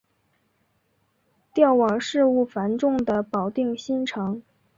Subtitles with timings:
[1.53, 4.41] 调往事务繁重的保定新城。